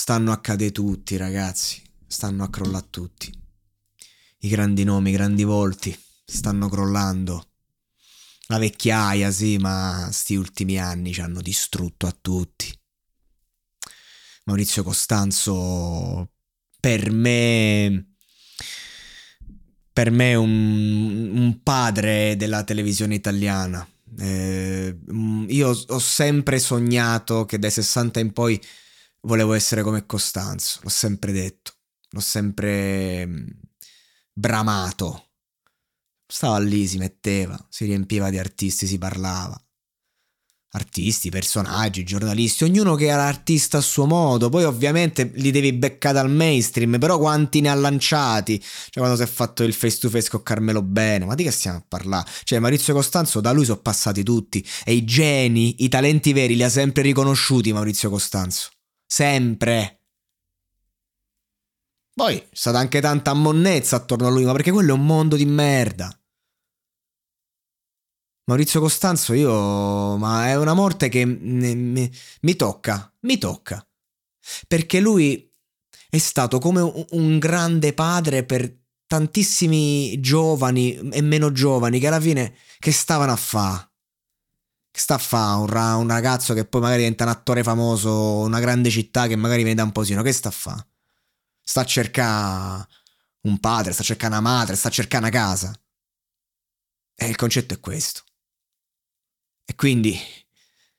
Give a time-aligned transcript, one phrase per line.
[0.00, 1.82] Stanno a cadere tutti, ragazzi.
[2.06, 3.36] Stanno a crollare tutti.
[4.38, 7.48] I grandi nomi, i grandi volti stanno crollando.
[8.46, 12.72] La vecchiaia, sì, ma sti ultimi anni ci hanno distrutto a tutti.
[14.44, 16.30] Maurizio Costanzo,
[16.78, 18.14] per me,
[19.92, 23.86] per me è un, un padre della televisione italiana.
[24.16, 24.96] Eh,
[25.48, 28.58] io ho sempre sognato che dai 60 in poi
[29.22, 31.72] volevo essere come Costanzo, l'ho sempre detto,
[32.10, 33.46] l'ho sempre mm,
[34.32, 35.24] bramato.
[36.30, 39.60] Stava lì, si metteva, si riempiva di artisti, si parlava.
[40.72, 46.18] Artisti, personaggi, giornalisti, ognuno che era artista a suo modo, poi ovviamente li devi beccare
[46.18, 48.60] al mainstream, però quanti ne ha lanciati?
[48.60, 51.50] Cioè quando si è fatto il face to face con Carmelo Bene, ma di che
[51.50, 52.30] stiamo a parlare?
[52.44, 56.62] Cioè Maurizio Costanzo, da lui sono passati tutti, e i geni, i talenti veri li
[56.62, 58.68] ha sempre riconosciuti Maurizio Costanzo.
[59.10, 60.02] Sempre.
[62.12, 65.34] Poi c'è stata anche tanta monnezza attorno a lui, ma perché quello è un mondo
[65.34, 66.12] di merda.
[68.44, 70.16] Maurizio Costanzo, io.
[70.18, 73.82] Ma è una morte che mi, mi, mi tocca, mi tocca.
[74.66, 75.50] Perché lui
[76.10, 78.76] è stato come un, grande padre per
[79.06, 83.90] tantissimi giovani e meno giovani che alla fine che stavano a che
[84.90, 88.60] sta a fare un, ra- un, ragazzo che poi magari diventa un attore famoso, una
[88.60, 90.86] grande città che magari viene da un posino, che sta a fare?
[91.60, 92.86] Sta a cercare
[93.42, 95.72] un padre, sta a cercare una madre, sta a cercare una casa.
[97.14, 98.22] E il concetto è questo.
[99.64, 100.18] E quindi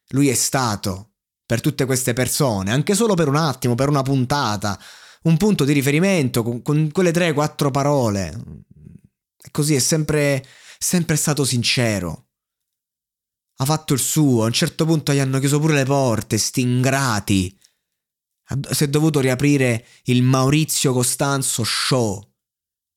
[0.09, 1.13] lui è stato
[1.45, 4.79] per tutte queste persone, anche solo per un attimo, per una puntata,
[5.23, 8.39] un punto di riferimento con, con quelle tre, quattro parole.
[9.41, 10.45] E così è sempre,
[10.77, 12.28] sempre stato sincero
[13.61, 16.61] ha fatto il suo, a un certo punto gli hanno chiuso pure le porte, sti
[16.61, 17.59] ingrati.
[18.71, 22.35] Si è dovuto riaprire il Maurizio Costanzo Show,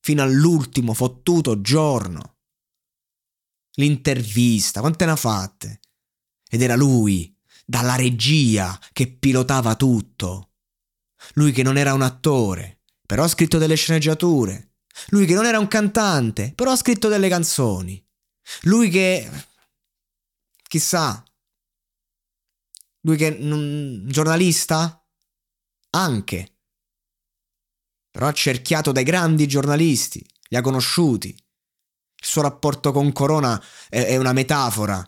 [0.00, 2.36] fino all'ultimo fottuto giorno.
[3.74, 5.80] L'intervista, quante ne ha fatte?
[6.48, 7.34] Ed era lui,
[7.66, 10.52] dalla regia, che pilotava tutto.
[11.34, 14.74] Lui che non era un attore, però ha scritto delle sceneggiature.
[15.08, 18.02] Lui che non era un cantante, però ha scritto delle canzoni.
[18.62, 19.28] Lui che
[20.72, 21.22] Chissà.
[23.00, 25.06] Lui che un giornalista?
[25.90, 26.60] Anche.
[28.10, 31.28] Però ha cerchiato dai grandi giornalisti, li ha conosciuti.
[31.28, 35.06] Il suo rapporto con Corona è, è una metafora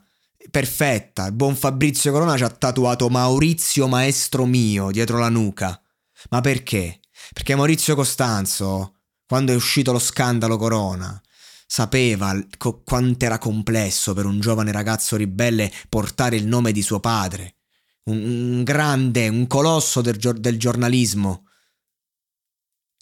[0.50, 1.28] perfetta.
[1.28, 5.81] Il buon Fabrizio Corona ci ha tatuato Maurizio maestro mio dietro la nuca.
[6.28, 7.00] Ma perché?
[7.32, 11.19] Perché Maurizio Costanzo, quando è uscito lo scandalo Corona,
[11.66, 17.00] sapeva co- quanto era complesso per un giovane ragazzo ribelle portare il nome di suo
[17.00, 17.56] padre,
[18.05, 21.49] un, un grande, un colosso del, del, giornalismo,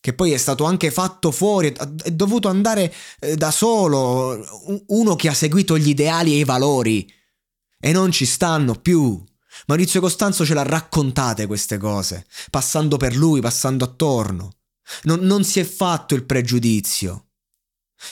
[0.01, 1.73] che poi è stato anche fatto fuori,
[2.03, 7.11] è dovuto andare eh, da solo, uno che ha seguito gli ideali e i valori,
[7.79, 9.23] e non ci stanno più.
[9.67, 14.59] Maurizio Costanzo ce l'ha raccontate queste cose, passando per lui, passando attorno.
[15.03, 17.32] Non, non si è fatto il pregiudizio.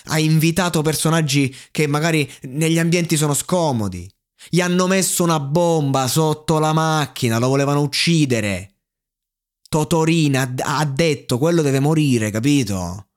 [0.06, 4.10] Ha invitato personaggi che magari negli ambienti sono scomodi.
[4.48, 8.76] Gli hanno messo una bomba sotto la macchina, lo volevano uccidere.
[9.68, 13.10] Totorina ha detto quello deve morire, capito?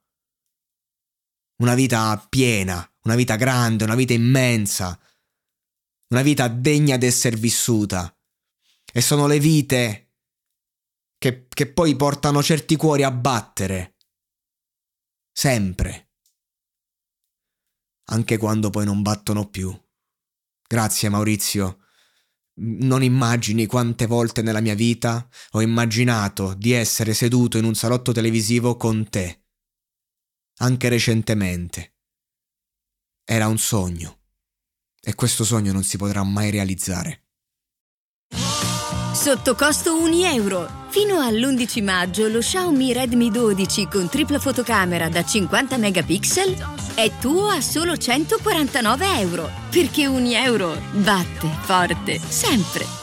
[1.63, 4.99] una vita piena, una vita grande, una vita immensa,
[6.09, 8.15] una vita degna di essere vissuta.
[8.91, 10.11] E sono le vite
[11.17, 13.95] che, che poi portano certi cuori a battere.
[15.31, 16.11] Sempre.
[18.05, 19.75] Anche quando poi non battono più.
[20.67, 21.79] Grazie Maurizio.
[22.55, 28.11] Non immagini quante volte nella mia vita ho immaginato di essere seduto in un salotto
[28.11, 29.45] televisivo con te.
[30.57, 31.95] Anche recentemente.
[33.23, 34.19] Era un sogno.
[35.01, 37.23] E questo sogno non si potrà mai realizzare.
[39.13, 40.88] Sotto costo 1 euro.
[40.89, 47.48] Fino all'11 maggio lo Xiaomi Redmi 12 con tripla fotocamera da 50 megapixel è tuo
[47.48, 49.50] a solo 149 euro.
[49.69, 53.02] Perché 1 euro batte forte sempre.